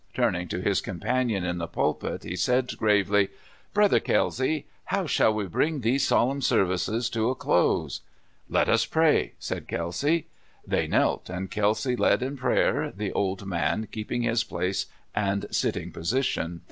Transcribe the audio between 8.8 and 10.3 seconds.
pray," said Kelsay.